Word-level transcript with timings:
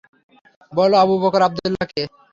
বলো, 0.71 0.95
আবু 1.03 1.15
বকর 1.23 1.41
আবদুল্লাহ 1.47 1.85
কে? 1.91 2.03